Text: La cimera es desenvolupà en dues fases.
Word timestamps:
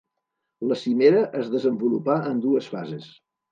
La 0.71 0.77
cimera 0.83 1.19
es 1.41 1.53
desenvolupà 1.57 2.19
en 2.33 2.43
dues 2.49 2.73
fases. 2.75 3.15